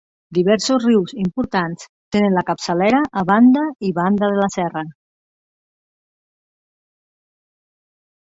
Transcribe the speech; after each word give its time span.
Diversos 0.35 0.85
rius 0.85 1.11
importants 1.23 1.83
tenen 2.15 2.37
la 2.37 2.43
capçalera 2.47 3.01
a 3.21 3.25
banda 3.29 3.65
i 3.89 3.93
banda 3.99 4.29
de 4.33 4.41
la 4.41 4.49
serra. 4.55 4.83